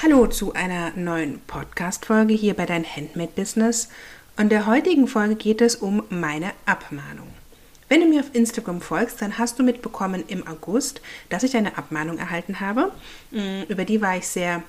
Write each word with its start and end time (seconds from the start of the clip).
Hallo 0.00 0.28
zu 0.28 0.52
einer 0.52 0.92
neuen 0.94 1.40
Podcast-Folge 1.40 2.32
hier 2.32 2.54
bei 2.54 2.66
dein 2.66 2.84
Handmade 2.84 3.32
Business. 3.34 3.88
In 4.38 4.48
der 4.48 4.66
heutigen 4.66 5.08
Folge 5.08 5.34
geht 5.34 5.60
es 5.60 5.74
um 5.74 6.04
meine 6.08 6.52
Abmahnung. 6.66 7.26
Wenn 7.88 8.02
du 8.02 8.06
mir 8.06 8.20
auf 8.20 8.32
Instagram 8.32 8.80
folgst, 8.80 9.20
dann 9.20 9.38
hast 9.38 9.58
du 9.58 9.64
mitbekommen 9.64 10.22
im 10.28 10.46
August, 10.46 11.00
dass 11.30 11.42
ich 11.42 11.56
eine 11.56 11.76
Abmahnung 11.76 12.16
erhalten 12.16 12.60
habe. 12.60 12.92
Mm, 13.32 13.62
über 13.68 13.84
die 13.84 14.00
war 14.00 14.16
ich 14.16 14.28
sehr 14.28 14.62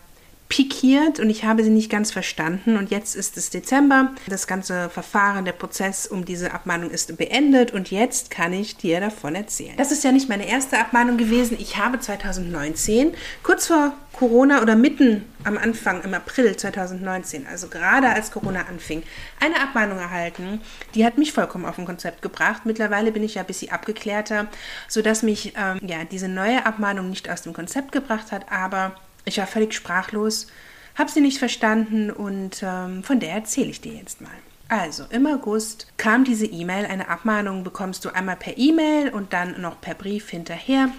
pikiert 0.50 1.20
und 1.20 1.30
ich 1.30 1.46
habe 1.46 1.64
sie 1.64 1.70
nicht 1.70 1.92
ganz 1.92 2.12
verstanden. 2.12 2.76
Und 2.76 2.90
jetzt 2.90 3.16
ist 3.16 3.38
es 3.38 3.52
Dezember. 3.52 4.12
Das 4.28 4.48
ganze 4.48 4.90
Verfahren, 4.90 5.46
der 5.46 5.54
Prozess 5.54 6.08
um 6.08 6.26
diese 6.26 6.52
Abmahnung 6.52 6.90
ist 6.90 7.16
beendet 7.18 7.72
und 7.72 7.92
jetzt 7.92 8.32
kann 8.32 8.52
ich 8.52 8.76
dir 8.76 9.00
davon 9.00 9.36
erzählen. 9.36 9.76
Das 9.78 9.92
ist 9.92 10.04
ja 10.04 10.12
nicht 10.12 10.28
meine 10.28 10.48
erste 10.48 10.80
Abmahnung 10.80 11.18
gewesen. 11.18 11.56
Ich 11.60 11.78
habe 11.78 12.00
2019, 12.00 13.14
kurz 13.44 13.68
vor 13.68 13.94
Corona 14.14 14.62
oder 14.64 14.76
mitten 14.76 15.24
am 15.44 15.58
Anfang, 15.58 16.02
im 16.02 16.16
April 16.16 16.58
2019, 16.58 17.46
also 17.46 17.68
gerade 17.68 18.10
als 18.10 18.32
Corona 18.32 18.66
anfing, 18.68 19.04
eine 19.40 19.62
Abmahnung 19.62 20.00
erhalten. 20.00 20.62
Die 20.96 21.06
hat 21.06 21.20
mich 21.20 21.32
vollkommen 21.32 21.66
auf 21.66 21.78
ein 21.78 21.86
Konzept 21.86 22.24
gebracht. 22.24 22.66
Mittlerweile 22.66 23.12
bin 23.12 23.24
ich 23.24 23.36
ja 23.36 23.44
ein 23.44 23.48
bisschen 23.48 23.72
abgeklärter, 23.72 24.48
sodass 24.88 25.22
mich 25.22 25.54
ähm, 25.56 25.80
ja, 25.88 26.04
diese 26.06 26.28
neue 26.28 26.66
Abmahnung 26.66 27.10
nicht 27.10 27.30
aus 27.30 27.44
dem 27.44 27.54
Konzept 27.54 27.92
gebracht 27.92 28.32
hat, 28.32 28.52
aber 28.52 28.96
ich 29.26 29.38
war 29.38 29.48
völlig 29.48 29.74
sprachlos, 29.74 30.48
habe 30.96 31.12
sie 31.12 31.22
nicht 31.22 31.40
verstanden 31.40 32.12
und 32.12 32.62
ähm, 32.64 33.04
von 33.04 33.20
der 33.20 33.32
erzähle 33.32 33.70
ich 33.70 33.82
dir 33.82 33.94
jetzt 33.94 34.22
mal. 34.22 34.32
Also 34.68 35.06
im 35.10 35.26
August 35.26 35.88
kam 35.98 36.26
diese 36.26 36.46
E-Mail, 36.46 36.86
eine 36.86 37.10
Abmahnung 37.10 37.64
bekommst 37.64 38.06
du 38.06 38.10
einmal 38.10 38.36
per 38.36 38.58
E-Mail 38.58 39.10
und 39.10 39.34
dann 39.34 39.60
noch 39.60 39.82
per 39.82 39.96
Brief 39.96 40.30
hinterher. 40.30 40.90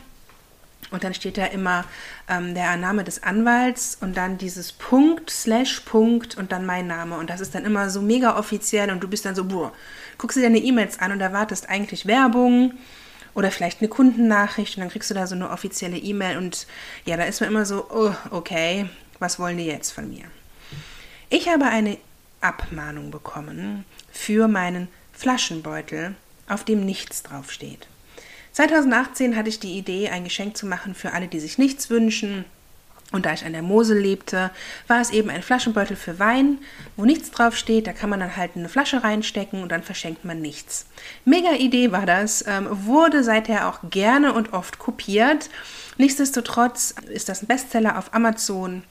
Und 0.91 1.05
dann 1.05 1.15
steht 1.15 1.39
da 1.39 1.47
immer 1.47 1.85
ähm, 2.29 2.55
der 2.55 2.77
Name 2.77 3.05
des 3.05 3.23
Anwalts 3.23 3.97
und 4.01 4.17
dann 4.17 4.39
dieses 4.39 4.73
Punkt, 4.73 5.31
Slash 5.31 5.81
Punkt 5.81 6.37
und 6.37 6.51
dann 6.51 6.67
mein 6.67 6.89
Name. 6.89 7.17
Und 7.17 7.31
das 7.31 7.41
ist 7.41 7.55
dann 7.55 7.65
immer 7.65 7.91
so 7.91 8.03
mega 8.03 8.37
offiziell 8.37 8.91
und 8.91 9.01
du 9.01 9.07
bist 9.07 9.25
dann 9.25 9.37
so, 9.37 9.45
boah, 9.45 9.73
guckst 10.19 10.37
dir 10.37 10.43
deine 10.43 10.59
E-Mails 10.59 10.99
an 10.99 11.13
und 11.13 11.21
erwartest 11.21 11.69
eigentlich 11.69 12.07
Werbung 12.07 12.73
oder 13.35 13.51
vielleicht 13.51 13.81
eine 13.81 13.89
Kundennachricht 13.89 14.77
und 14.77 14.81
dann 14.81 14.91
kriegst 14.91 15.11
du 15.11 15.15
da 15.15 15.27
so 15.27 15.35
eine 15.35 15.51
offizielle 15.51 15.99
E-Mail 15.99 16.39
und 16.39 16.67
ja, 17.05 17.17
da 17.17 17.25
ist 17.25 17.41
man 17.41 17.51
immer 17.51 17.67
so, 17.67 17.87
oh, 17.91 18.15
okay, 18.31 18.89
was 19.19 19.39
wollen 19.39 19.59
die 19.59 19.67
jetzt 19.67 19.91
von 19.91 20.09
mir? 20.09 20.25
Ich 21.29 21.49
habe 21.49 21.67
eine 21.67 21.99
Abmahnung 22.41 23.11
bekommen 23.11 23.85
für 24.11 24.49
meinen 24.49 24.89
Flaschenbeutel, 25.13 26.15
auf 26.49 26.65
dem 26.65 26.85
nichts 26.85 27.23
draufsteht. 27.23 27.87
2018 28.53 29.37
hatte 29.37 29.49
ich 29.49 29.61
die 29.61 29.79
Idee, 29.79 30.09
ein 30.09 30.25
Geschenk 30.25 30.57
zu 30.57 30.67
machen 30.67 30.95
für 30.95 31.13
alle, 31.13 31.29
die 31.29 31.41
sich 31.41 31.59
nichts 31.59 31.91
wünschen. 31.91 32.45
Und 33.13 33.27
da 33.27 33.33
ich 33.33 33.45
an 33.45 33.53
der 33.53 33.63
Mosel 33.63 33.99
lebte, 33.99 34.51
war 34.87 35.01
es 35.01 35.11
eben 35.11 35.31
ein 35.31 35.43
Flaschenbeutel 35.43 35.97
für 35.97 36.21
Wein, 36.21 36.59
wo 36.97 37.05
nichts 37.05 37.33
drauf 37.33 37.57
steht. 37.57 37.89
Da 37.89 37.93
kann 37.93 38.09
man 38.09 38.21
dann 38.21 38.37
halt 38.37 38.53
eine 38.55 38.69
Flasche 38.69 39.03
reinstecken 39.03 39.63
und 39.63 39.73
dann 39.73 39.83
verschenkt 39.83 40.25
man 40.25 40.41
nichts. 40.41 40.87
Mega 41.25 41.53
Idee 41.55 41.91
war 41.91 42.07
das, 42.07 42.45
ähm, 42.47 42.69
wurde 42.71 43.25
seither 43.25 43.69
auch 43.69 43.81
gerne 43.91 44.33
und 44.33 44.53
oft 44.53 44.79
kopiert. 44.79 45.51
Nichtsdestotrotz 45.99 46.95
ist 47.09 47.29
das 47.29 47.43
ein 47.43 47.47
Bestseller 47.47 47.99
auf 47.99 48.15
Amazon 48.15 48.85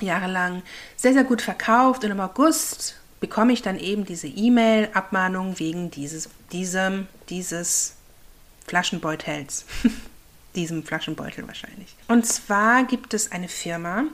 jahrelang 0.00 0.62
sehr, 0.96 1.12
sehr 1.12 1.24
gut 1.24 1.40
verkauft 1.40 2.04
und 2.04 2.10
im 2.10 2.20
August 2.20 2.96
bekomme 3.20 3.52
ich 3.52 3.62
dann 3.62 3.78
eben 3.78 4.04
diese 4.04 4.26
E-Mail-Abmahnung 4.26 5.58
wegen 5.60 5.90
dieses, 5.90 6.28
diesem, 6.50 7.06
dieses 7.28 7.94
Flaschenbeutels. 8.66 9.64
diesem 10.54 10.84
Flaschenbeutel 10.84 11.46
wahrscheinlich. 11.46 11.94
Und 12.08 12.26
zwar 12.26 12.84
gibt 12.84 13.14
es 13.14 13.32
eine 13.32 13.48
Firma, 13.48 14.04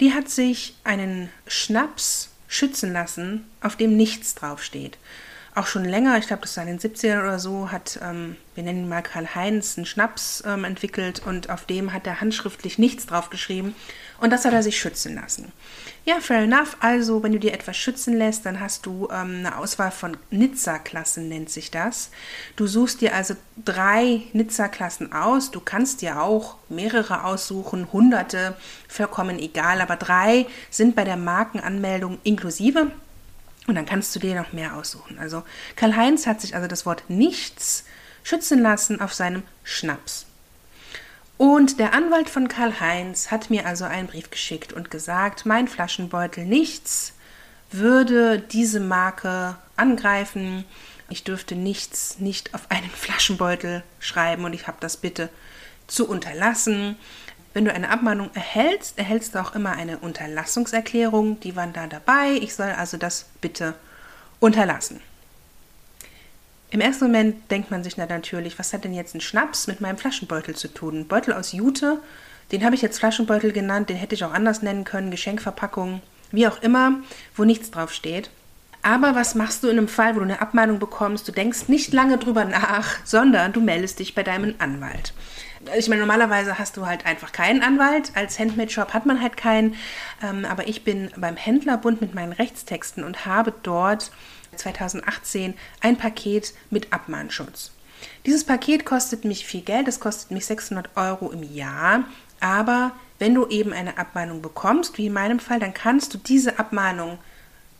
die 0.00 0.12
hat 0.12 0.28
sich 0.28 0.74
einen 0.84 1.30
Schnaps 1.46 2.30
schützen 2.48 2.92
lassen, 2.92 3.46
auf 3.60 3.76
dem 3.76 3.96
nichts 3.96 4.34
draufsteht. 4.34 4.98
Auch 5.56 5.68
schon 5.68 5.84
länger, 5.84 6.18
ich 6.18 6.26
glaube, 6.26 6.42
das 6.42 6.56
war 6.56 6.66
in 6.66 6.76
den 6.76 6.80
70ern 6.80 7.22
oder 7.22 7.38
so, 7.38 7.70
hat, 7.70 8.00
ähm, 8.02 8.36
wir 8.56 8.64
nennen 8.64 8.80
ihn 8.80 8.88
mal 8.88 9.02
Karl-Heinz, 9.02 9.76
einen 9.76 9.86
Schnaps 9.86 10.42
ähm, 10.44 10.64
entwickelt 10.64 11.22
und 11.24 11.48
auf 11.48 11.64
dem 11.64 11.92
hat 11.92 12.08
er 12.08 12.20
handschriftlich 12.20 12.78
nichts 12.78 13.06
draufgeschrieben. 13.06 13.74
Und 14.20 14.30
das 14.30 14.44
hat 14.44 14.52
er 14.52 14.62
sich 14.62 14.78
schützen 14.78 15.14
lassen. 15.16 15.52
Ja, 16.04 16.20
fair 16.20 16.42
enough. 16.42 16.76
Also, 16.80 17.22
wenn 17.22 17.32
du 17.32 17.38
dir 17.38 17.52
etwas 17.52 17.76
schützen 17.76 18.16
lässt, 18.16 18.46
dann 18.46 18.58
hast 18.58 18.86
du 18.86 19.08
ähm, 19.12 19.38
eine 19.38 19.58
Auswahl 19.58 19.90
von 19.90 20.16
Nizza-Klassen, 20.30 21.28
nennt 21.28 21.50
sich 21.50 21.70
das. 21.70 22.10
Du 22.56 22.66
suchst 22.66 23.00
dir 23.00 23.14
also 23.14 23.34
drei 23.64 24.22
Nizza-Klassen 24.32 25.12
aus. 25.12 25.50
Du 25.50 25.60
kannst 25.60 26.02
dir 26.02 26.20
auch 26.20 26.56
mehrere 26.68 27.24
aussuchen, 27.24 27.92
hunderte, 27.92 28.56
vollkommen 28.88 29.38
egal. 29.38 29.80
Aber 29.80 29.96
drei 29.96 30.46
sind 30.70 30.96
bei 30.96 31.04
der 31.04 31.16
Markenanmeldung 31.16 32.18
inklusive. 32.22 32.90
Und 33.66 33.76
dann 33.76 33.86
kannst 33.86 34.14
du 34.14 34.20
dir 34.20 34.34
noch 34.34 34.52
mehr 34.52 34.76
aussuchen. 34.76 35.18
Also, 35.18 35.42
Karl-Heinz 35.76 36.26
hat 36.26 36.40
sich 36.40 36.54
also 36.54 36.68
das 36.68 36.84
Wort 36.84 37.04
nichts 37.08 37.84
schützen 38.22 38.60
lassen 38.60 39.00
auf 39.00 39.14
seinem 39.14 39.42
Schnaps. 39.62 40.26
Und 41.36 41.80
der 41.80 41.94
Anwalt 41.94 42.30
von 42.30 42.48
Karl-Heinz 42.48 43.30
hat 43.30 43.50
mir 43.50 43.66
also 43.66 43.84
einen 43.84 44.06
Brief 44.06 44.30
geschickt 44.30 44.72
und 44.72 44.90
gesagt, 44.90 45.46
mein 45.46 45.68
Flaschenbeutel 45.68 46.44
nichts 46.44 47.12
würde 47.70 48.38
diese 48.38 48.80
Marke 48.80 49.56
angreifen. 49.76 50.64
Ich 51.08 51.24
dürfte 51.24 51.56
nichts 51.56 52.18
nicht 52.18 52.54
auf 52.54 52.70
einen 52.70 52.90
Flaschenbeutel 52.94 53.82
schreiben 53.98 54.44
und 54.44 54.52
ich 54.52 54.66
habe 54.66 54.78
das 54.80 54.96
bitte 54.96 55.28
zu 55.86 56.08
unterlassen. 56.08 56.96
Wenn 57.54 57.64
du 57.64 57.72
eine 57.72 57.88
Abmahnung 57.88 58.30
erhältst, 58.34 58.98
erhältst 58.98 59.34
du 59.34 59.40
auch 59.40 59.54
immer 59.54 59.72
eine 59.72 59.98
Unterlassungserklärung. 59.98 61.38
Die 61.40 61.54
waren 61.54 61.72
da 61.72 61.86
dabei. 61.86 62.32
Ich 62.32 62.54
soll 62.54 62.70
also 62.72 62.96
das 62.96 63.26
bitte 63.40 63.74
unterlassen. 64.40 65.00
Im 66.70 66.80
ersten 66.80 67.04
Moment 67.04 67.52
denkt 67.52 67.70
man 67.70 67.84
sich 67.84 67.96
natürlich, 67.96 68.58
was 68.58 68.72
hat 68.72 68.82
denn 68.82 68.92
jetzt 68.92 69.14
ein 69.14 69.20
Schnaps 69.20 69.68
mit 69.68 69.80
meinem 69.80 69.96
Flaschenbeutel 69.96 70.56
zu 70.56 70.66
tun? 70.66 71.00
Ein 71.00 71.06
Beutel 71.06 71.32
aus 71.32 71.52
Jute, 71.52 72.00
den 72.50 72.64
habe 72.64 72.74
ich 72.74 72.82
jetzt 72.82 72.98
Flaschenbeutel 72.98 73.52
genannt, 73.52 73.88
den 73.88 73.96
hätte 73.96 74.16
ich 74.16 74.24
auch 74.24 74.32
anders 74.32 74.60
nennen 74.60 74.82
können, 74.82 75.12
Geschenkverpackung, 75.12 76.02
wie 76.32 76.48
auch 76.48 76.60
immer, 76.60 76.98
wo 77.36 77.44
nichts 77.44 77.70
drauf 77.70 77.92
steht. 77.92 78.30
Aber 78.82 79.14
was 79.14 79.36
machst 79.36 79.62
du 79.62 79.68
in 79.68 79.78
einem 79.78 79.88
Fall, 79.88 80.16
wo 80.16 80.18
du 80.18 80.24
eine 80.24 80.42
Abmahnung 80.42 80.80
bekommst? 80.80 81.28
Du 81.28 81.32
denkst 81.32 81.68
nicht 81.68 81.92
lange 81.92 82.18
drüber 82.18 82.44
nach, 82.44 82.96
sondern 83.04 83.52
du 83.52 83.60
meldest 83.60 84.00
dich 84.00 84.16
bei 84.16 84.24
deinem 84.24 84.56
Anwalt. 84.58 85.14
Ich 85.76 85.88
meine, 85.88 86.00
normalerweise 86.00 86.58
hast 86.58 86.76
du 86.76 86.86
halt 86.86 87.06
einfach 87.06 87.32
keinen 87.32 87.62
Anwalt. 87.62 88.12
Als 88.14 88.38
Handmade-Shop 88.38 88.92
hat 88.92 89.06
man 89.06 89.20
halt 89.20 89.36
keinen. 89.36 89.76
Ähm, 90.22 90.44
aber 90.44 90.68
ich 90.68 90.84
bin 90.84 91.10
beim 91.16 91.36
Händlerbund 91.36 92.00
mit 92.00 92.14
meinen 92.14 92.32
Rechtstexten 92.32 93.04
und 93.04 93.26
habe 93.26 93.52
dort 93.62 94.10
2018 94.56 95.54
ein 95.80 95.96
Paket 95.96 96.54
mit 96.70 96.92
Abmahnschutz. 96.92 97.72
Dieses 98.26 98.44
Paket 98.44 98.84
kostet 98.84 99.24
mich 99.24 99.46
viel 99.46 99.62
Geld, 99.62 99.88
es 99.88 100.00
kostet 100.00 100.30
mich 100.30 100.46
600 100.46 100.96
Euro 100.96 101.30
im 101.30 101.42
Jahr, 101.42 102.04
aber 102.40 102.92
wenn 103.18 103.34
du 103.34 103.46
eben 103.46 103.72
eine 103.72 103.98
Abmahnung 103.98 104.42
bekommst, 104.42 104.98
wie 104.98 105.06
in 105.06 105.12
meinem 105.12 105.38
Fall, 105.38 105.60
dann 105.60 105.74
kannst 105.74 106.12
du 106.12 106.18
diese 106.18 106.58
Abmahnung 106.58 107.18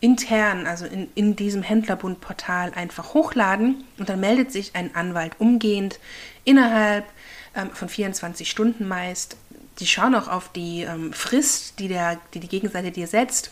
intern, 0.01 0.67
also 0.67 0.85
in, 0.85 1.09
in 1.15 1.35
diesem 1.35 1.63
Händlerbundportal 1.63 2.73
einfach 2.75 3.15
hochladen 3.15 3.85
und 3.99 4.09
dann 4.09 4.21
meldet 4.21 4.53
sich 4.53 4.77
ein 4.77 4.95
Anwalt 4.95 5.33
umgehend 5.39 5.99
innerhalb 6.45 7.05
ähm, 7.57 7.71
von 7.71 7.89
24 7.89 8.51
Stunden 8.51 8.87
meist. 8.87 9.37
Die 9.81 9.87
schauen 9.87 10.15
auch 10.15 10.29
auf 10.29 10.51
die 10.53 10.83
ähm, 10.83 11.13
Frist, 11.13 11.79
die, 11.79 11.89
der, 11.89 12.21
die 12.33 12.41
die 12.41 12.49
Gegenseite 12.49 12.91
dir 12.91 13.07
setzt 13.07 13.51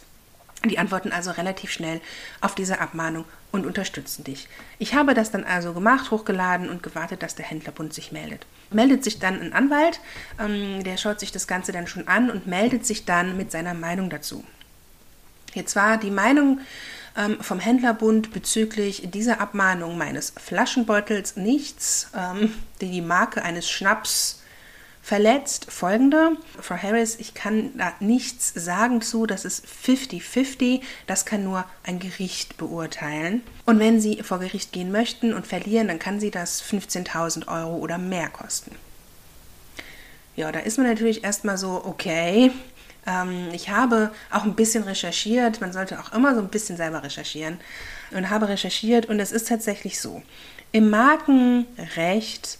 die 0.71 0.79
antworten 0.79 1.13
also 1.13 1.31
relativ 1.33 1.71
schnell 1.73 2.01
auf 2.41 2.55
diese 2.55 2.81
Abmahnung 2.81 3.25
und 3.51 3.67
unterstützen 3.67 4.25
dich. 4.25 4.49
Ich 4.79 4.95
habe 4.95 5.15
das 5.15 5.31
dann 5.31 5.45
also 5.45 5.73
gemacht, 5.73 6.11
hochgeladen 6.11 6.69
und 6.69 6.83
gewartet, 6.83 7.23
dass 7.23 7.35
der 7.35 7.45
Händlerbund 7.45 7.93
sich 7.93 8.13
meldet. 8.13 8.47
Meldet 8.71 9.05
sich 9.05 9.19
dann 9.19 9.41
ein 9.41 9.53
Anwalt, 9.53 10.01
ähm, 10.39 10.85
der 10.85 10.97
schaut 10.97 11.21
sich 11.21 11.33
das 11.33 11.47
Ganze 11.47 11.73
dann 11.73 11.87
schon 11.87 12.09
an 12.09 12.31
und 12.31 12.47
meldet 12.47 12.87
sich 12.87 13.05
dann 13.05 13.37
mit 13.37 13.51
seiner 13.51 13.75
Meinung 13.75 14.09
dazu. 14.09 14.45
Jetzt 15.55 15.77
war 15.77 15.99
die 15.99 16.11
Meinung 16.11 16.61
ähm, 17.17 17.39
vom 17.41 17.59
Händlerbund 17.59 18.33
bezüglich 18.33 19.11
dieser 19.11 19.41
Abmahnung 19.41 19.99
meines 19.99 20.33
Flaschenbeutels 20.37 21.37
nichts, 21.37 22.11
ähm, 22.17 22.55
die 22.81 22.91
die 22.91 23.01
Marke 23.01 23.43
eines 23.43 23.69
Schnaps 23.69 24.43
verletzt 25.03 25.67
folgende. 25.69 26.37
Frau 26.61 26.77
Harris, 26.77 27.17
ich 27.19 27.35
kann 27.35 27.77
da 27.77 27.93
nichts 27.99 28.53
sagen 28.55 29.03
zu, 29.03 29.27
das 29.27 29.45
ist 29.45 29.67
50-50, 29.67 30.81
das 31.09 31.27
kann 31.27 31.43
nur 31.43 31.65
ein 31.83 31.99
Gericht 31.99 32.57
beurteilen. 32.57 33.43
Und 33.67 33.81
wenn 33.81 34.01
Sie 34.01 34.23
vor 34.23 34.39
Gericht 34.39 34.73
gehen 34.73 34.93
möchten 34.93 35.35
und 35.35 35.47
verlieren, 35.47 35.89
dann 35.89 35.99
kann 35.99 36.21
Sie 36.21 36.31
das 36.31 36.63
15.000 36.63 37.49
Euro 37.49 37.77
oder 37.77 37.99
mehr 37.99 38.29
kosten. 38.29 38.77
Ja, 40.37 40.51
da 40.51 40.61
ist 40.61 40.79
man 40.79 40.87
natürlich 40.87 41.25
erstmal 41.25 41.59
so, 41.59 41.83
okay, 41.85 42.53
ähm, 43.07 43.49
ich 43.53 43.71
habe 43.71 44.13
auch 44.31 44.45
ein 44.45 44.55
bisschen 44.55 44.85
recherchiert, 44.85 45.61
man 45.61 45.73
sollte 45.73 46.01
auch 46.01 46.13
immer 46.13 46.35
so 46.35 46.41
ein 46.41 46.49
bisschen 46.49 46.77
selber 46.77 47.03
recherchieren 47.03 47.61
und 48.11 48.31
habe 48.31 48.49
recherchiert 48.49 49.07
und 49.07 49.21
es 49.21 49.33
ist 49.33 49.49
tatsächlich 49.49 50.01
so. 50.01 50.23
Im 50.73 50.91
Markenrecht 50.91 52.59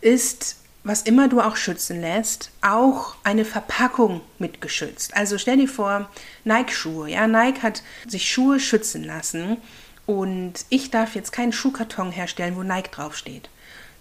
ist 0.00 0.56
was 0.84 1.02
immer 1.02 1.28
du 1.28 1.40
auch 1.40 1.56
schützen 1.56 2.00
lässt, 2.00 2.50
auch 2.60 3.14
eine 3.22 3.44
Verpackung 3.44 4.20
mitgeschützt. 4.38 5.16
Also 5.16 5.38
stell 5.38 5.56
dir 5.56 5.68
vor, 5.68 6.10
Nike-Schuhe. 6.44 7.08
Ja, 7.08 7.26
Nike 7.26 7.62
hat 7.62 7.82
sich 8.08 8.30
Schuhe 8.30 8.58
schützen 8.58 9.04
lassen 9.04 9.58
und 10.06 10.54
ich 10.70 10.90
darf 10.90 11.14
jetzt 11.14 11.32
keinen 11.32 11.52
Schuhkarton 11.52 12.10
herstellen, 12.10 12.56
wo 12.56 12.62
Nike 12.62 12.90
draufsteht. 12.90 13.48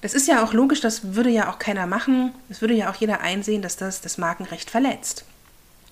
Das 0.01 0.15
ist 0.15 0.27
ja 0.27 0.44
auch 0.44 0.53
logisch, 0.53 0.81
das 0.81 1.13
würde 1.13 1.29
ja 1.29 1.51
auch 1.51 1.59
keiner 1.59 1.85
machen. 1.85 2.33
Es 2.50 2.62
würde 2.62 2.74
ja 2.74 2.89
auch 2.89 2.95
jeder 2.95 3.21
einsehen, 3.21 3.62
dass 3.62 3.77
das 3.77 4.01
das 4.01 4.17
Markenrecht 4.17 4.71
verletzt. 4.71 5.25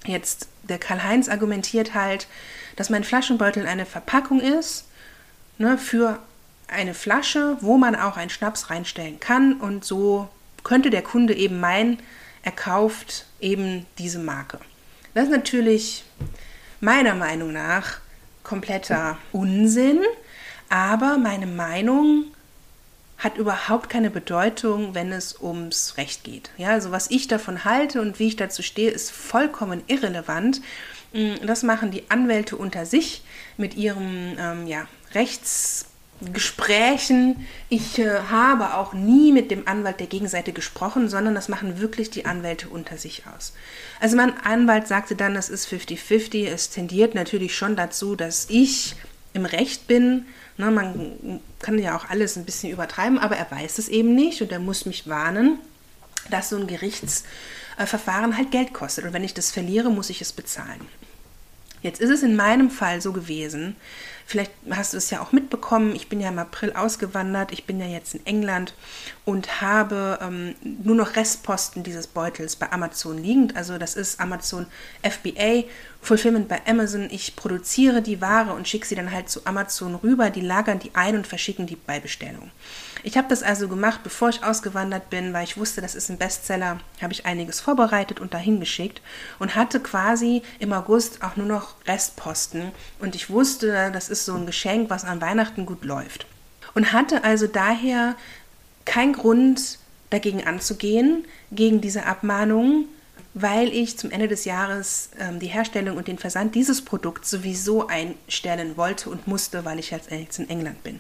Jetzt, 0.06 0.48
der 0.64 0.80
Karl-Heinz 0.80 1.30
argumentiert 1.30 1.94
halt, 1.94 2.28
dass 2.76 2.90
mein 2.90 3.04
Flaschenbeutel 3.04 3.68
eine 3.68 3.86
Verpackung 3.86 4.40
ist 4.40 4.86
ne, 5.58 5.78
für 5.78 6.20
eine 6.68 6.94
Flasche, 6.94 7.58
wo 7.62 7.78
man 7.78 7.96
auch 7.96 8.18
einen 8.18 8.30
Schnaps 8.30 8.70
reinstellen 8.70 9.20
kann 9.20 9.54
und 9.54 9.84
so 9.84 10.30
könnte 10.64 10.90
der 10.90 11.02
Kunde 11.02 11.34
eben 11.36 11.60
meinen, 11.60 12.00
er 12.44 12.52
kauft 12.52 13.26
eben 13.40 13.86
diese 13.98 14.20
Marke. 14.20 14.60
Das 15.14 15.26
ist 15.26 15.32
natürlich 15.32 16.06
meiner 16.80 17.16
Meinung 17.16 17.52
nach 17.52 18.00
kompletter 18.44 19.18
Unsinn, 19.32 20.02
aber 20.70 21.18
meine 21.18 21.48
Meinung 21.48 22.26
hat 23.20 23.38
überhaupt 23.38 23.90
keine 23.90 24.10
Bedeutung, 24.10 24.96
wenn 24.96 25.12
es 25.12 25.40
ums 25.40 25.96
Recht 25.98 26.24
geht. 26.24 26.50
Ja, 26.58 26.70
also 26.70 26.92
was 26.92 27.12
ich 27.12 27.28
davon 27.28 27.66
halte 27.66 28.02
und 28.02 28.18
wie 28.18 28.28
ich 28.28 28.38
dazu 28.38 28.64
stehe, 28.64 28.90
ist 28.90 29.12
vollkommen 29.12 29.84
irrelevant. 29.88 30.62
Mm, 31.14 31.46
das 31.46 31.64
machen 31.64 31.92
die 31.92 32.10
Anwälte 32.10 32.56
unter 32.56 32.86
sich 32.86 33.22
mit 33.58 33.76
ihrem 33.76 34.38
ähm, 34.40 34.68
ja, 34.68 34.88
Rechts 35.14 35.86
Gesprächen. 36.34 37.48
Ich 37.70 37.98
äh, 38.00 38.20
habe 38.30 38.76
auch 38.76 38.94
nie 38.94 39.32
mit 39.32 39.52
dem 39.52 39.68
Anwalt 39.68 40.00
der 40.00 40.08
Gegenseite 40.08 40.52
gesprochen, 40.52 41.08
sondern 41.08 41.34
das 41.34 41.48
machen 41.48 41.80
wirklich 41.80 42.10
die 42.10 42.26
Anwälte 42.26 42.68
unter 42.68 42.98
sich 42.98 43.24
aus. 43.26 43.54
Also 44.00 44.18
mein 44.18 44.38
Anwalt 44.38 44.88
sagte 44.88 45.16
dann, 45.16 45.36
es 45.36 45.50
ist 45.50 45.68
50-50. 45.72 46.46
Es 46.48 46.70
tendiert 46.70 47.16
natürlich 47.16 47.56
schon 47.56 47.76
dazu, 47.76 48.16
dass 48.16 48.48
ich 48.50 48.96
im 49.34 49.46
Recht 49.46 49.88
bin. 49.88 50.26
Ne, 50.60 50.72
man 50.72 51.40
kann 51.60 51.80
ja 51.80 51.96
auch 51.96 52.10
alles 52.10 52.36
ein 52.36 52.44
bisschen 52.44 52.70
übertreiben, 52.70 53.18
aber 53.18 53.38
er 53.38 53.50
weiß 53.50 53.78
es 53.78 53.88
eben 53.88 54.14
nicht 54.14 54.42
und 54.42 54.52
er 54.52 54.60
muss 54.60 54.86
mich 54.86 55.08
warnen, 55.08 55.58
dass 56.32 56.50
so 56.50 56.58
ein 56.58 56.68
Gerichtsverfahren 56.68 58.36
halt 58.36 58.52
Geld 58.52 58.74
kostet. 58.74 59.06
Und 59.06 59.14
wenn 59.14 59.24
ich 59.24 59.34
das 59.34 59.52
verliere, 59.52 59.90
muss 59.90 60.10
ich 60.10 60.20
es 60.20 60.34
bezahlen. 60.34 60.82
Jetzt 61.82 62.02
ist 62.02 62.10
es 62.10 62.24
in 62.24 62.36
meinem 62.36 62.70
Fall 62.70 63.00
so 63.00 63.14
gewesen, 63.14 63.78
Vielleicht 64.30 64.52
hast 64.70 64.94
du 64.94 64.98
es 64.98 65.10
ja 65.10 65.22
auch 65.22 65.32
mitbekommen, 65.32 65.96
ich 65.96 66.08
bin 66.08 66.22
ja 66.22 66.30
im 66.30 66.38
April 66.38 66.74
ausgewandert, 66.74 67.52
ich 67.52 67.66
bin 67.66 67.80
ja 67.80 67.88
jetzt 67.88 68.14
in 68.14 68.24
England 68.28 68.76
und 69.26 69.60
habe 69.60 70.20
ähm, 70.22 70.54
nur 70.62 70.94
noch 70.96 71.16
Restposten 71.16 71.82
dieses 71.82 72.06
Beutels 72.06 72.56
bei 72.56 72.72
Amazon 72.72 73.18
liegend. 73.18 73.56
Also 73.56 73.80
das 73.80 73.96
ist 73.96 74.20
Amazon 74.20 74.68
FBA, 75.02 75.64
Fulfillment 76.02 76.48
bei 76.48 76.62
Amazon. 76.66 77.08
Ich 77.12 77.36
produziere 77.36 78.02
die 78.02 78.22
Ware 78.22 78.54
und 78.54 78.68
schicke 78.68 78.88
sie 78.88 78.96
dann 78.96 79.12
halt 79.12 79.30
zu 79.30 79.46
Amazon 79.46 79.96
rüber, 79.96 80.30
die 80.30 80.42
lagern 80.42 80.80
die 80.80 80.96
ein 80.96 81.16
und 81.16 81.28
verschicken 81.28 81.68
die 81.68 81.76
bei 81.76 82.00
Bestellung. 82.00 82.52
Ich 83.04 83.18
habe 83.18 83.28
das 83.30 83.44
also 83.44 83.68
gemacht, 83.68 84.02
bevor 84.04 84.30
ich 84.30 84.44
ausgewandert 84.44 85.10
bin, 85.10 85.34
weil 85.34 85.46
ich 85.46 85.58
wusste, 85.58 85.82
das 85.82 85.96
ist 85.96 86.10
ein 86.10 86.18
Bestseller, 86.18 86.80
habe 87.02 87.14
ich 87.14 87.26
einiges 87.26 87.62
vorbereitet 87.62 88.20
und 88.20 88.34
dahin 88.34 88.60
geschickt 88.60 89.02
und 89.40 89.56
hatte 89.56 89.80
quasi 89.80 90.42
im 90.60 90.74
August 90.74 91.24
auch 91.24 91.38
nur 91.38 91.46
noch 91.46 91.76
Restposten 91.88 92.72
und 93.00 93.16
ich 93.16 93.30
wusste, 93.30 93.92
das 93.94 94.10
ist 94.10 94.26
so 94.26 94.36
ein 94.36 94.46
Geschenk, 94.46 94.90
was 94.90 95.06
an 95.06 95.22
Weihnachten 95.22 95.66
gut 95.66 95.86
läuft. 95.86 96.28
Und 96.74 96.92
hatte 96.92 97.24
also 97.24 97.48
daher 97.48 98.16
keinen 98.86 99.14
Grund 99.14 99.80
dagegen 100.10 100.46
anzugehen, 100.46 101.26
gegen 101.52 101.82
diese 101.82 102.06
Abmahnung, 102.06 102.86
weil 103.34 103.70
ich 103.70 103.98
zum 103.98 104.12
Ende 104.12 104.28
des 104.28 104.46
Jahres 104.46 105.12
ähm, 105.20 105.40
die 105.40 105.48
Herstellung 105.48 105.98
und 105.98 106.08
den 106.08 106.18
Versand 106.18 106.56
dieses 106.56 106.84
Produkts 106.84 107.30
sowieso 107.30 107.88
einstellen 107.88 108.78
wollte 108.78 109.10
und 109.10 109.28
musste, 109.28 109.66
weil 109.66 109.80
ich 109.80 109.92
jetzt 109.92 110.12
in 110.12 110.50
England 110.50 110.84
bin. 110.84 111.00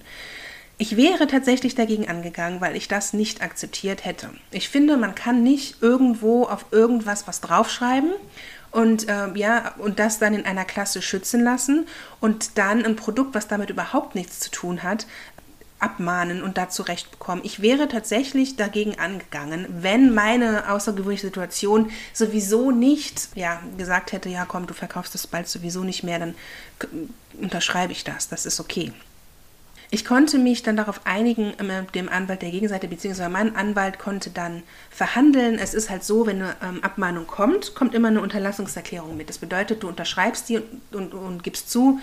Ich 0.81 0.95
wäre 0.95 1.27
tatsächlich 1.27 1.75
dagegen 1.75 2.07
angegangen, 2.07 2.61
weil 2.61 2.77
ich 2.77 2.87
das 2.87 3.11
nicht 3.11 3.41
akzeptiert 3.41 4.05
hätte. 4.05 4.29
Ich 4.51 4.69
finde, 4.69 4.95
man 4.95 5.13
kann 5.13 5.43
nicht 5.43 5.81
irgendwo 5.81 6.45
auf 6.45 6.67
irgendwas 6.71 7.27
was 7.27 7.41
draufschreiben 7.41 8.11
und 8.71 9.09
äh, 9.09 9.27
ja 9.33 9.73
und 9.79 9.99
das 9.99 10.19
dann 10.19 10.33
in 10.33 10.45
einer 10.45 10.63
Klasse 10.63 11.01
schützen 11.01 11.43
lassen 11.43 11.85
und 12.21 12.57
dann 12.57 12.85
ein 12.85 12.95
Produkt, 12.95 13.35
was 13.35 13.49
damit 13.49 13.69
überhaupt 13.69 14.15
nichts 14.15 14.39
zu 14.39 14.51
tun 14.51 14.83
hat, 14.83 15.05
abmahnen 15.79 16.43
und 16.43 16.57
dazu 16.57 16.83
recht 16.83 17.09
bekommen. 17.11 17.41
Ich 17.43 17.61
wäre 17.61 17.87
tatsächlich 17.87 18.55
dagegen 18.55 18.99
angegangen, 18.99 19.65
wenn 19.69 20.13
meine 20.13 20.69
außergewöhnliche 20.71 21.27
Situation 21.27 21.91
sowieso 22.13 22.71
nicht 22.71 23.29
ja, 23.35 23.61
gesagt 23.77 24.11
hätte, 24.11 24.29
ja 24.29 24.45
komm, 24.45 24.67
du 24.67 24.73
verkaufst 24.73 25.13
das 25.13 25.27
bald 25.27 25.47
sowieso 25.47 25.83
nicht 25.83 26.03
mehr, 26.03 26.19
dann 26.19 26.35
unterschreibe 27.41 27.93
ich 27.93 28.03
das, 28.03 28.27
das 28.27 28.45
ist 28.45 28.59
okay. 28.59 28.93
Ich 29.91 30.05
konnte 30.05 30.37
mich 30.37 30.61
dann 30.61 30.77
darauf 30.77 31.01
einigen 31.05 31.53
mit 31.61 31.95
dem 31.95 32.09
Anwalt 32.09 32.43
der 32.43 32.51
Gegenseite, 32.51 32.87
beziehungsweise 32.87 33.29
mein 33.29 33.55
Anwalt 33.55 33.97
konnte 33.97 34.29
dann 34.29 34.61
verhandeln. 34.91 35.57
Es 35.57 35.73
ist 35.73 35.89
halt 35.89 36.03
so, 36.03 36.27
wenn 36.27 36.43
eine 36.43 36.55
ähm, 36.61 36.83
Abmahnung 36.83 37.25
kommt, 37.25 37.73
kommt 37.73 37.95
immer 37.95 38.09
eine 38.09 38.21
Unterlassungserklärung 38.21 39.17
mit. 39.17 39.29
Das 39.29 39.39
bedeutet, 39.39 39.81
du 39.81 39.87
unterschreibst 39.87 40.47
die 40.47 40.57
und, 40.57 40.93
und, 40.93 41.13
und 41.13 41.43
gibst 41.43 41.71
zu, 41.71 41.99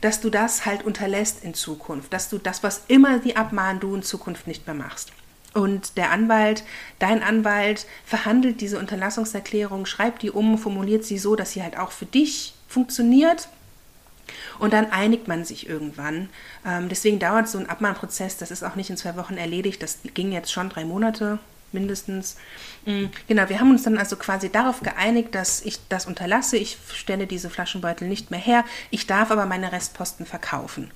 dass 0.00 0.20
du 0.20 0.30
das 0.30 0.66
halt 0.66 0.84
unterlässt 0.84 1.44
in 1.44 1.54
Zukunft, 1.54 2.12
dass 2.12 2.28
du 2.28 2.38
das, 2.38 2.62
was 2.62 2.82
immer 2.88 3.18
die 3.18 3.36
abmahnen, 3.36 3.80
du 3.80 3.94
in 3.94 4.02
Zukunft 4.02 4.46
nicht 4.46 4.66
mehr 4.66 4.74
machst. 4.74 5.12
Und 5.54 5.96
der 5.96 6.10
Anwalt, 6.10 6.64
dein 6.98 7.22
Anwalt, 7.22 7.86
verhandelt 8.04 8.60
diese 8.60 8.78
Unterlassungserklärung, 8.78 9.86
schreibt 9.86 10.22
die 10.22 10.30
um, 10.30 10.58
formuliert 10.58 11.04
sie 11.04 11.18
so, 11.18 11.34
dass 11.34 11.52
sie 11.52 11.62
halt 11.62 11.78
auch 11.78 11.92
für 11.92 12.04
dich 12.04 12.54
funktioniert 12.68 13.48
und 14.58 14.72
dann 14.72 14.90
einigt 14.90 15.28
man 15.28 15.44
sich 15.44 15.68
irgendwann. 15.68 16.28
Ähm, 16.66 16.88
deswegen 16.88 17.18
dauert 17.18 17.48
so 17.48 17.58
ein 17.58 17.68
Abmahnprozess, 17.68 18.36
das 18.36 18.50
ist 18.50 18.64
auch 18.64 18.76
nicht 18.76 18.90
in 18.90 18.96
zwei 18.96 19.16
Wochen 19.16 19.36
erledigt, 19.36 19.82
das 19.82 20.00
ging 20.14 20.32
jetzt 20.32 20.52
schon 20.52 20.68
drei 20.68 20.84
Monate 20.84 21.38
mindestens. 21.72 22.36
Mhm. 22.84 23.10
Genau, 23.28 23.48
wir 23.48 23.60
haben 23.60 23.70
uns 23.70 23.82
dann 23.82 23.98
also 23.98 24.16
quasi 24.16 24.50
darauf 24.50 24.80
geeinigt, 24.80 25.34
dass 25.34 25.62
ich 25.62 25.78
das 25.88 26.06
unterlasse. 26.06 26.56
Ich 26.56 26.78
stelle 26.92 27.26
diese 27.26 27.50
Flaschenbeutel 27.50 28.08
nicht 28.08 28.30
mehr 28.30 28.40
her. 28.40 28.64
Ich 28.90 29.06
darf 29.06 29.30
aber 29.30 29.46
meine 29.46 29.72
Restposten 29.72 30.26
verkaufen. 30.26 30.90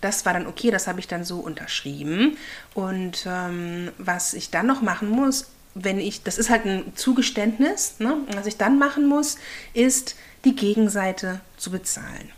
Das 0.00 0.24
war 0.24 0.32
dann 0.32 0.46
okay, 0.46 0.70
das 0.70 0.86
habe 0.86 1.00
ich 1.00 1.08
dann 1.08 1.24
so 1.24 1.40
unterschrieben. 1.40 2.36
Und 2.74 3.26
ähm, 3.26 3.90
was 3.98 4.34
ich 4.34 4.50
dann 4.50 4.66
noch 4.66 4.80
machen 4.82 5.10
muss, 5.10 5.50
wenn 5.74 6.00
ich, 6.00 6.22
das 6.22 6.38
ist 6.38 6.50
halt 6.50 6.64
ein 6.64 6.96
Zugeständnis, 6.96 7.96
ne? 8.00 8.16
was 8.34 8.46
ich 8.46 8.56
dann 8.56 8.78
machen 8.78 9.06
muss, 9.06 9.36
ist 9.72 10.16
die 10.44 10.56
Gegenseite 10.56 11.40
zu 11.56 11.70
bezahlen. 11.70 12.30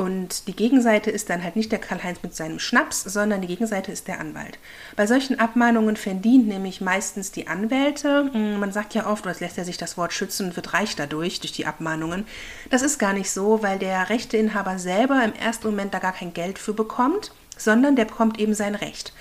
Und 0.00 0.48
die 0.48 0.56
Gegenseite 0.56 1.10
ist 1.10 1.28
dann 1.28 1.44
halt 1.44 1.56
nicht 1.56 1.70
der 1.70 1.78
Karl-Heinz 1.78 2.20
mit 2.22 2.34
seinem 2.34 2.58
Schnaps, 2.58 3.02
sondern 3.04 3.42
die 3.42 3.48
Gegenseite 3.48 3.92
ist 3.92 4.08
der 4.08 4.18
Anwalt. 4.18 4.58
Bei 4.96 5.06
solchen 5.06 5.38
Abmahnungen 5.38 5.94
verdient 5.94 6.48
nämlich 6.48 6.80
meistens 6.80 7.32
die 7.32 7.48
Anwälte. 7.48 8.30
Hm, 8.32 8.58
man 8.58 8.72
sagt 8.72 8.94
ja 8.94 9.06
oft, 9.06 9.26
oder 9.26 9.36
lässt 9.38 9.58
ja 9.58 9.64
sich 9.64 9.76
das 9.76 9.98
Wort 9.98 10.14
schützen 10.14 10.46
und 10.46 10.56
wird 10.56 10.72
reich 10.72 10.96
dadurch, 10.96 11.40
durch 11.40 11.52
die 11.52 11.66
Abmahnungen. 11.66 12.24
Das 12.70 12.80
ist 12.80 12.98
gar 12.98 13.12
nicht 13.12 13.30
so, 13.30 13.62
weil 13.62 13.78
der 13.78 14.08
Rechteinhaber 14.08 14.78
selber 14.78 15.22
im 15.22 15.34
ersten 15.34 15.68
Moment 15.68 15.92
da 15.92 15.98
gar 15.98 16.14
kein 16.14 16.32
Geld 16.32 16.58
für 16.58 16.72
bekommt, 16.72 17.32
sondern 17.58 17.94
der 17.94 18.06
bekommt 18.06 18.40
eben 18.40 18.54
sein 18.54 18.76
Recht. 18.76 19.12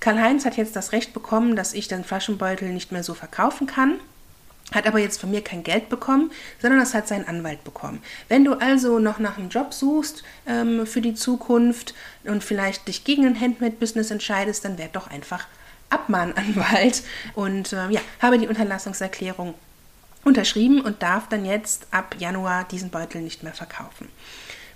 Karl-Heinz 0.00 0.44
hat 0.44 0.56
jetzt 0.56 0.74
das 0.74 0.90
Recht 0.90 1.12
bekommen, 1.12 1.54
dass 1.54 1.74
ich 1.74 1.86
den 1.86 2.02
Flaschenbeutel 2.02 2.70
nicht 2.70 2.90
mehr 2.90 3.04
so 3.04 3.14
verkaufen 3.14 3.68
kann 3.68 4.00
hat 4.72 4.86
aber 4.86 4.98
jetzt 4.98 5.20
von 5.20 5.30
mir 5.30 5.42
kein 5.42 5.62
Geld 5.62 5.88
bekommen, 5.88 6.30
sondern 6.60 6.80
das 6.80 6.94
hat 6.94 7.06
sein 7.06 7.28
Anwalt 7.28 7.64
bekommen. 7.64 8.02
Wenn 8.28 8.44
du 8.44 8.54
also 8.54 8.98
noch 8.98 9.18
nach 9.18 9.36
einem 9.36 9.48
Job 9.50 9.74
suchst 9.74 10.22
ähm, 10.46 10.86
für 10.86 11.00
die 11.00 11.14
Zukunft 11.14 11.94
und 12.24 12.42
vielleicht 12.42 12.88
dich 12.88 13.04
gegen 13.04 13.26
ein 13.26 13.40
Handmade-Business 13.40 14.10
entscheidest, 14.10 14.64
dann 14.64 14.78
werd 14.78 14.96
doch 14.96 15.08
einfach 15.08 15.46
Abmahnanwalt 15.90 17.02
und 17.34 17.72
äh, 17.72 17.90
ja, 17.90 18.00
habe 18.20 18.38
die 18.38 18.48
Unterlassungserklärung 18.48 19.54
unterschrieben 20.24 20.80
und 20.80 21.02
darf 21.02 21.28
dann 21.28 21.44
jetzt 21.44 21.86
ab 21.90 22.16
Januar 22.18 22.64
diesen 22.64 22.90
Beutel 22.90 23.20
nicht 23.20 23.42
mehr 23.42 23.52
verkaufen. 23.52 24.08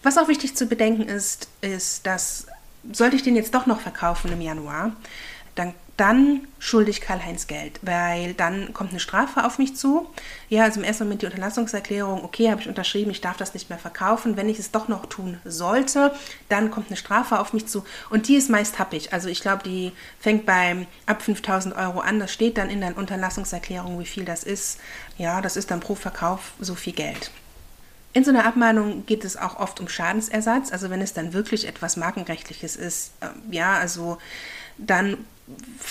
Was 0.02 0.18
auch 0.18 0.28
wichtig 0.28 0.54
zu 0.54 0.66
bedenken 0.66 1.08
ist, 1.08 1.48
ist, 1.62 2.06
dass 2.06 2.46
sollte 2.92 3.16
ich 3.16 3.22
den 3.22 3.36
jetzt 3.36 3.54
doch 3.54 3.66
noch 3.66 3.80
verkaufen 3.80 4.32
im 4.32 4.40
Januar, 4.40 4.92
dann 5.54 5.74
dann 5.98 6.46
schulde 6.60 6.92
ich 6.92 7.00
Karl-Heinz 7.00 7.48
Geld, 7.48 7.80
weil 7.82 8.32
dann 8.32 8.72
kommt 8.72 8.90
eine 8.90 9.00
Strafe 9.00 9.44
auf 9.44 9.58
mich 9.58 9.74
zu. 9.74 10.08
Ja, 10.48 10.62
also 10.62 10.78
im 10.78 10.84
ersten 10.84 11.04
Moment 11.04 11.22
die 11.22 11.26
Unterlassungserklärung, 11.26 12.22
okay, 12.24 12.52
habe 12.52 12.60
ich 12.60 12.68
unterschrieben, 12.68 13.10
ich 13.10 13.20
darf 13.20 13.36
das 13.36 13.52
nicht 13.52 13.68
mehr 13.68 13.80
verkaufen. 13.80 14.36
Wenn 14.36 14.48
ich 14.48 14.60
es 14.60 14.70
doch 14.70 14.86
noch 14.86 15.06
tun 15.06 15.38
sollte, 15.44 16.14
dann 16.48 16.70
kommt 16.70 16.86
eine 16.86 16.96
Strafe 16.96 17.40
auf 17.40 17.52
mich 17.52 17.66
zu 17.66 17.84
und 18.10 18.28
die 18.28 18.36
ist 18.36 18.48
meist 18.48 18.78
happig. 18.78 19.12
Also 19.12 19.28
ich 19.28 19.40
glaube, 19.40 19.64
die 19.64 19.90
fängt 20.20 20.46
beim 20.46 20.86
ab 21.06 21.20
5000 21.20 21.74
Euro 21.74 21.98
an. 21.98 22.20
Das 22.20 22.32
steht 22.32 22.58
dann 22.58 22.70
in 22.70 22.80
der 22.80 22.96
Unterlassungserklärung, 22.96 23.98
wie 23.98 24.06
viel 24.06 24.24
das 24.24 24.44
ist. 24.44 24.78
Ja, 25.16 25.40
das 25.40 25.56
ist 25.56 25.72
dann 25.72 25.80
pro 25.80 25.96
Verkauf 25.96 26.52
so 26.60 26.76
viel 26.76 26.92
Geld. 26.92 27.32
In 28.12 28.22
so 28.22 28.30
einer 28.30 28.46
Abmahnung 28.46 29.04
geht 29.04 29.24
es 29.24 29.36
auch 29.36 29.58
oft 29.58 29.80
um 29.80 29.88
Schadensersatz. 29.88 30.70
Also 30.70 30.90
wenn 30.90 31.00
es 31.00 31.12
dann 31.12 31.32
wirklich 31.32 31.66
etwas 31.66 31.96
Markenrechtliches 31.96 32.76
ist, 32.76 33.14
äh, 33.20 33.26
ja, 33.50 33.74
also 33.74 34.18
dann 34.78 35.18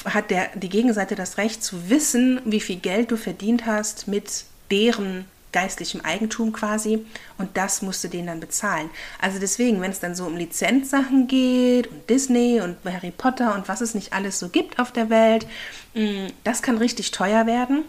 hat 0.06 0.32
der, 0.32 0.50
die 0.56 0.70
Gegenseite 0.70 1.16
das 1.16 1.38
Recht 1.38 1.64
zu 1.64 1.90
wissen, 1.90 2.42
wie 2.46 2.60
viel 2.60 2.78
Geld 2.78 3.12
du 3.12 3.18
verdient 3.18 3.66
hast 3.66 4.08
mit 4.08 4.46
deren 4.72 5.26
geistlichem 5.52 6.02
Eigentum 6.02 6.52
quasi 6.52 7.06
und 7.38 7.56
das 7.56 7.82
musst 7.82 8.04
du 8.04 8.10
denen 8.10 8.28
dann 8.28 8.40
bezahlen. 8.40 8.90
Also 9.20 9.40
deswegen, 9.40 9.82
wenn 9.82 9.92
es 9.92 10.00
dann 10.00 10.14
so 10.14 10.26
um 10.26 10.36
Lizenzsachen 10.36 11.28
geht 11.28 11.88
und 11.88 12.10
Disney 12.10 12.62
und 12.62 12.78
Harry 12.86 13.12
Potter 13.12 13.56
und 13.56 13.68
was 13.68 13.82
es 13.82 13.96
nicht 13.96 14.14
alles 14.14 14.40
so 14.40 14.50
gibt 14.50 14.78
auf 14.78 14.92
der 14.92 15.10
Welt, 15.10 15.48
mm, 15.94 16.28
das 16.44 16.62
kann 16.62 16.78
richtig 16.78 17.12
teuer 17.12 17.48
werden, 17.48 17.86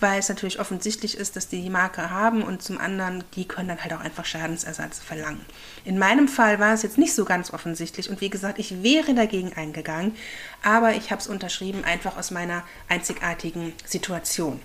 weil 0.00 0.18
es 0.18 0.28
natürlich 0.28 0.60
offensichtlich 0.60 1.16
ist, 1.16 1.36
dass 1.36 1.48
die 1.48 1.62
die 1.62 1.70
Marke 1.70 2.10
haben 2.10 2.42
und 2.42 2.62
zum 2.62 2.78
anderen, 2.78 3.24
die 3.36 3.46
können 3.46 3.68
dann 3.68 3.82
halt 3.82 3.92
auch 3.92 4.00
einfach 4.00 4.24
Schadensersatz 4.24 4.98
verlangen. 4.98 5.44
In 5.84 5.98
meinem 5.98 6.28
Fall 6.28 6.58
war 6.58 6.72
es 6.72 6.82
jetzt 6.82 6.98
nicht 6.98 7.14
so 7.14 7.24
ganz 7.24 7.52
offensichtlich 7.52 8.10
und 8.10 8.20
wie 8.20 8.30
gesagt, 8.30 8.58
ich 8.58 8.82
wäre 8.82 9.14
dagegen 9.14 9.52
eingegangen, 9.54 10.14
aber 10.62 10.94
ich 10.94 11.10
habe 11.10 11.20
es 11.20 11.28
unterschrieben 11.28 11.84
einfach 11.84 12.16
aus 12.16 12.30
meiner 12.30 12.62
einzigartigen 12.88 13.72
Situation. 13.84 14.60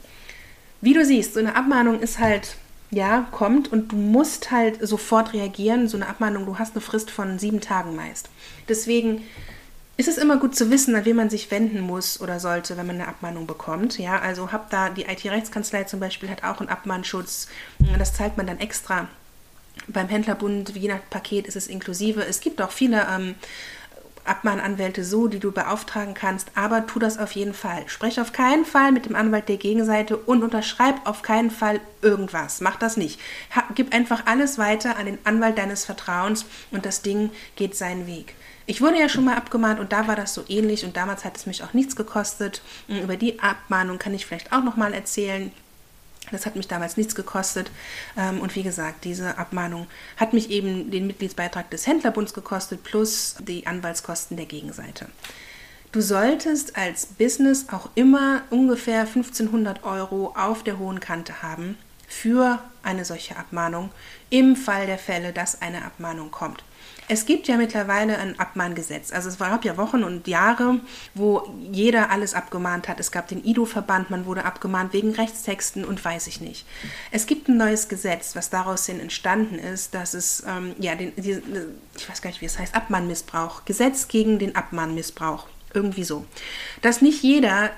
Wie 0.82 0.94
du 0.94 1.06
siehst, 1.06 1.34
so 1.34 1.40
eine 1.40 1.56
Abmahnung 1.56 2.00
ist 2.00 2.20
halt 2.20 2.58
ja, 2.92 3.28
kommt 3.32 3.72
und 3.72 3.92
du 3.92 3.96
musst 3.96 4.52
halt 4.52 4.86
sofort 4.88 5.34
reagieren. 5.34 5.88
So 5.88 5.98
eine 5.98 6.08
Abmahnung, 6.08 6.46
du 6.46 6.60
hast 6.60 6.76
eine 6.76 6.82
Frist 6.82 7.12
von 7.12 7.40
sieben 7.40 7.60
Tagen 7.60 7.96
meist. 7.96 8.30
Deswegen 8.70 9.24
ist 9.98 10.10
es 10.10 10.18
immer 10.18 10.38
gut 10.38 10.56
zu 10.56 10.70
wissen, 10.72 10.96
an 10.96 11.06
wen 11.06 11.16
man 11.16 11.30
sich 11.30 11.50
wenden 11.52 11.80
muss 11.80 12.20
oder 12.20 12.40
sollte, 12.40 12.76
wenn 12.76 12.86
man 12.86 12.98
eine 12.98 13.08
Abmahnung 13.08 13.48
bekommt. 13.48 13.98
Ja, 13.98 14.20
also 14.20 14.52
habt 14.52 14.74
da 14.74 14.90
die 14.90 15.04
IT-Rechtskanzlei 15.04 15.86
zum 15.86 16.00
Beispiel 16.00 16.30
hat 16.30 16.44
auch 16.44 16.60
einen 16.60 16.70
Abmahnschutz. 16.70 17.48
Das 17.98 18.14
zahlt 18.14 18.36
man 18.36 18.48
dann 18.48 18.60
extra. 18.60 19.08
Beim 19.88 20.10
Händlerbund, 20.10 20.76
je 20.76 20.90
nach 20.90 21.00
Paket 21.10 21.48
ist 21.48 21.56
es 21.56 21.68
inklusive. 21.68 22.26
Es 22.26 22.42
gibt 22.42 22.62
auch 22.62 22.72
viele 22.72 23.08
ähm, 23.10 23.36
Abmahnanwälte 24.26 25.04
so, 25.04 25.28
die 25.28 25.40
du 25.40 25.52
beauftragen 25.52 26.14
kannst, 26.14 26.52
aber 26.56 26.88
tu 26.88 27.00
das 27.00 27.18
auf 27.18 27.32
jeden 27.34 27.54
Fall. 27.54 27.84
Sprech 27.88 28.20
auf 28.20 28.34
keinen 28.34 28.66
Fall 28.66 28.92
mit 28.92 29.06
dem 29.06 29.16
Anwalt 29.16 29.50
der 29.50 29.58
Gegenseite 29.58 30.18
und 30.18 30.44
unterschreib 30.44 31.06
auf 31.06 31.22
keinen 31.22 31.52
Fall 31.52 31.80
irgendwas. 32.02 32.62
Mach 32.62 32.76
das 32.76 32.98
nicht. 32.98 33.20
Gib 33.76 33.94
einfach 33.94 34.26
alles 34.26 34.58
weiter 34.58 34.98
an 34.98 35.06
den 35.06 35.20
Anwalt 35.24 35.58
deines 35.58 35.86
Vertrauens 35.86 36.46
und 36.72 36.86
das 36.86 37.02
Ding 37.02 37.32
geht 37.56 37.76
seinen 37.76 38.08
Weg. 38.08 38.36
Ich 38.68 38.82
wurde 38.82 39.00
ja 39.00 39.10
schon 39.10 39.26
mal 39.26 39.36
abgemahnt 39.36 39.80
und 39.80 39.92
da 39.92 40.08
war 40.08 40.16
das 40.16 40.34
so 40.34 40.44
ähnlich 40.48 40.86
und 40.86 40.98
damals 40.98 41.24
hat 41.24 41.38
es 41.38 41.46
mich 41.46 41.64
auch 41.64 41.74
nichts 41.74 41.96
gekostet. 41.96 42.64
Über 42.88 43.16
die 43.16 43.40
Abmahnung 43.40 44.00
kann 44.00 44.16
ich 44.16 44.26
vielleicht 44.26 44.52
auch 44.52 44.64
noch 44.64 44.76
mal 44.76 44.94
erzählen. 44.94 45.52
Das 46.32 46.46
hat 46.46 46.56
mich 46.56 46.68
damals 46.68 46.98
nichts 46.98 47.16
gekostet. 47.16 47.72
Ähm, 48.18 48.42
und 48.42 48.56
wie 48.56 48.64
gesagt, 48.64 49.06
diese 49.06 49.38
Abmahnung 49.38 49.88
hat 50.18 50.34
mich 50.34 50.50
eben 50.50 50.92
den 50.92 51.08
Mitgliedsbeitrag 51.08 51.70
des 51.70 51.88
Händlerbunds 51.88 52.34
gekostet 52.34 52.84
plus 52.84 53.36
die 53.40 53.68
Anwaltskosten 53.68 54.38
der 54.38 54.46
Gegenseite. 54.46 55.08
Du 55.92 56.02
solltest 56.02 56.76
als 56.76 57.06
Business 57.06 57.68
auch 57.72 57.90
immer 57.96 58.44
ungefähr 58.50 59.02
1500 59.02 59.84
Euro 59.86 60.34
auf 60.36 60.64
der 60.64 60.78
hohen 60.78 61.00
Kante 61.00 61.42
haben 61.42 61.78
für 62.08 62.60
eine 62.84 63.06
solche 63.06 63.38
Abmahnung 63.38 63.92
im 64.30 64.56
Fall 64.56 64.86
der 64.88 64.98
Fälle, 64.98 65.32
dass 65.32 65.62
eine 65.62 65.86
Abmahnung 65.86 66.32
kommt. 66.32 66.64
Es 67.08 67.26
gibt 67.26 67.48
ja 67.48 67.58
mittlerweile 67.58 68.18
ein 68.18 68.40
Abmahngesetz. 68.40 69.12
Also 69.12 69.30
es 69.30 69.38
gab 69.38 69.64
ja 69.64 69.78
Wochen 69.78 70.04
und 70.04 70.28
Jahre, 70.28 70.80
wo 71.14 71.48
jeder 71.72 72.10
alles 72.10 72.34
abgemahnt 72.34 72.88
hat. 72.88 73.00
Es 73.00 73.12
gab 73.12 73.28
den 73.28 73.44
IDO-Verband, 73.44 74.10
man 74.10 74.26
wurde 74.26 74.44
abgemahnt 74.44 74.92
wegen 74.94 75.12
Rechtstexten 75.12 75.86
und 75.86 76.04
weiß 76.04 76.28
ich 76.28 76.42
nicht. 76.42 76.66
Es 77.12 77.28
gibt 77.28 77.48
ein 77.48 77.58
neues 77.58 77.90
Gesetz, 77.90 78.36
was 78.36 78.50
daraus 78.50 78.88
hin 78.88 79.00
entstanden 79.00 79.60
ist, 79.60 79.94
dass 79.94 80.14
es, 80.16 80.44
ähm, 80.48 80.76
ja, 80.80 80.96
den, 80.96 81.14
die, 81.16 81.42
ich 81.96 82.10
weiß 82.10 82.22
gar 82.22 82.32
nicht, 82.32 82.42
wie 82.42 82.46
es 82.46 82.58
heißt, 82.58 82.74
Abmahnmissbrauch. 82.74 83.66
Gesetz 83.66 84.08
gegen 84.08 84.40
den 84.40 84.56
Abmahnmissbrauch. 84.56 85.48
Irgendwie 85.74 86.06
so. 86.06 86.26
Dass 86.82 87.02
nicht 87.02 87.22
jeder 87.22 87.72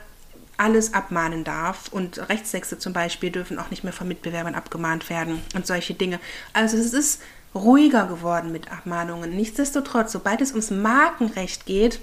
alles 0.57 0.93
abmahnen 0.93 1.43
darf 1.43 1.89
und 1.91 2.29
Rechtstexte 2.29 2.79
zum 2.79 2.93
Beispiel 2.93 3.29
dürfen 3.29 3.59
auch 3.59 3.69
nicht 3.69 3.83
mehr 3.83 3.93
von 3.93 4.07
Mitbewerbern 4.07 4.55
abgemahnt 4.55 5.09
werden 5.09 5.41
und 5.55 5.67
solche 5.67 5.93
Dinge. 5.93 6.19
Also 6.53 6.77
es 6.77 6.93
ist 6.93 7.21
ruhiger 7.57 8.07
geworden 8.07 8.51
mit 8.51 8.71
Abmahnungen. 8.71 9.35
Nichtsdestotrotz, 9.35 10.11
sobald 10.11 10.41
es 10.41 10.51
ums 10.51 10.71
Markenrecht 10.71 11.65
geht, 11.65 11.99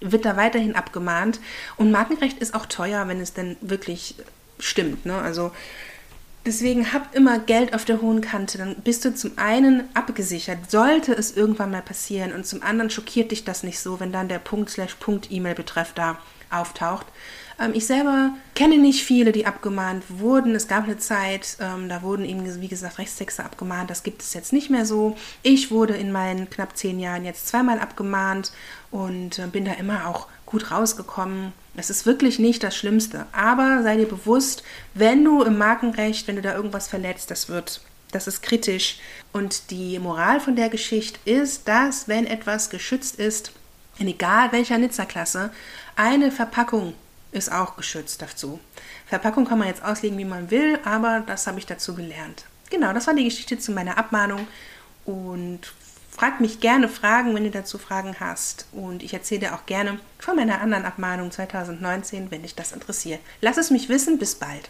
wird 0.00 0.24
da 0.24 0.36
weiterhin 0.36 0.76
abgemahnt. 0.76 1.40
Und 1.76 1.90
Markenrecht 1.90 2.38
ist 2.38 2.54
auch 2.54 2.66
teuer, 2.66 3.08
wenn 3.08 3.20
es 3.20 3.34
denn 3.34 3.56
wirklich 3.60 4.14
stimmt. 4.58 5.06
Ne? 5.06 5.16
Also 5.16 5.52
deswegen 6.46 6.92
hab 6.92 7.14
immer 7.14 7.38
Geld 7.38 7.74
auf 7.74 7.84
der 7.84 8.00
hohen 8.00 8.20
Kante. 8.20 8.58
Dann 8.58 8.76
bist 8.76 9.04
du 9.04 9.14
zum 9.14 9.32
einen 9.36 9.84
abgesichert, 9.94 10.70
sollte 10.70 11.12
es 11.12 11.36
irgendwann 11.36 11.70
mal 11.70 11.82
passieren. 11.82 12.32
Und 12.32 12.46
zum 12.46 12.62
anderen 12.62 12.90
schockiert 12.90 13.30
dich 13.30 13.44
das 13.44 13.62
nicht 13.62 13.78
so, 13.80 14.00
wenn 14.00 14.12
dann 14.12 14.28
der 14.28 14.38
Punkt 14.38 14.70
slash 14.70 14.94
Punkt 14.94 15.30
E-Mail-Betreff 15.30 15.92
da 15.94 16.18
auftaucht. 16.50 17.06
Ähm, 17.60 17.72
ich 17.74 17.86
selber 17.86 18.30
kenne 18.54 18.78
nicht 18.78 19.04
viele, 19.04 19.32
die 19.32 19.46
abgemahnt 19.46 20.04
wurden. 20.08 20.54
Es 20.54 20.68
gab 20.68 20.84
eine 20.84 20.98
Zeit, 20.98 21.56
ähm, 21.60 21.88
da 21.88 22.02
wurden 22.02 22.24
eben, 22.24 22.60
wie 22.60 22.68
gesagt, 22.68 22.98
Rechtstexte 22.98 23.44
abgemahnt. 23.44 23.90
Das 23.90 24.02
gibt 24.02 24.22
es 24.22 24.34
jetzt 24.34 24.52
nicht 24.52 24.70
mehr 24.70 24.86
so. 24.86 25.16
Ich 25.42 25.70
wurde 25.70 25.94
in 25.94 26.12
meinen 26.12 26.48
knapp 26.50 26.76
zehn 26.76 27.00
Jahren 27.00 27.24
jetzt 27.24 27.48
zweimal 27.48 27.80
abgemahnt 27.80 28.52
und 28.90 29.38
äh, 29.38 29.46
bin 29.46 29.64
da 29.64 29.72
immer 29.72 30.06
auch 30.06 30.28
gut 30.46 30.70
rausgekommen. 30.70 31.52
Es 31.78 31.90
ist 31.90 32.06
wirklich 32.06 32.38
nicht 32.38 32.62
das 32.62 32.76
Schlimmste. 32.76 33.26
Aber 33.32 33.82
sei 33.82 33.96
dir 33.96 34.08
bewusst, 34.08 34.62
wenn 34.94 35.24
du 35.24 35.42
im 35.42 35.58
Markenrecht, 35.58 36.26
wenn 36.26 36.36
du 36.36 36.42
da 36.42 36.54
irgendwas 36.54 36.88
verletzt, 36.88 37.30
das 37.30 37.48
wird 37.48 37.80
das 38.10 38.26
ist 38.26 38.42
kritisch. 38.42 38.98
Und 39.32 39.70
die 39.70 39.98
Moral 39.98 40.40
von 40.40 40.56
der 40.56 40.68
Geschichte 40.68 41.18
ist, 41.24 41.68
dass 41.68 42.08
wenn 42.08 42.26
etwas 42.26 42.70
geschützt 42.70 43.16
ist, 43.16 43.52
in 43.98 44.08
egal 44.08 44.52
welcher 44.52 44.78
Nizza-Klasse, 44.78 45.50
eine 45.96 46.30
Verpackung 46.30 46.94
ist 47.32 47.52
auch 47.52 47.76
geschützt 47.76 48.22
dazu. 48.22 48.60
Verpackung 49.06 49.44
kann 49.44 49.58
man 49.58 49.68
jetzt 49.68 49.84
auslegen, 49.84 50.16
wie 50.18 50.24
man 50.24 50.50
will, 50.50 50.78
aber 50.84 51.22
das 51.26 51.46
habe 51.46 51.58
ich 51.58 51.66
dazu 51.66 51.94
gelernt. 51.94 52.44
Genau, 52.70 52.92
das 52.92 53.06
war 53.06 53.14
die 53.14 53.24
Geschichte 53.24 53.58
zu 53.58 53.72
meiner 53.72 53.98
Abmahnung 53.98 54.46
und 55.04 55.60
frag 56.18 56.40
mich 56.40 56.58
gerne 56.58 56.88
Fragen, 56.88 57.32
wenn 57.34 57.44
du 57.44 57.50
dazu 57.50 57.78
Fragen 57.78 58.16
hast. 58.18 58.66
Und 58.72 59.04
ich 59.04 59.14
erzähle 59.14 59.42
dir 59.42 59.54
auch 59.54 59.66
gerne 59.66 60.00
von 60.18 60.34
meiner 60.34 60.60
anderen 60.60 60.84
Abmahnung 60.84 61.30
2019, 61.30 62.32
wenn 62.32 62.42
dich 62.42 62.56
das 62.56 62.72
interessiert. 62.72 63.20
Lass 63.40 63.56
es 63.56 63.70
mich 63.70 63.88
wissen. 63.88 64.18
Bis 64.18 64.34
bald. 64.34 64.68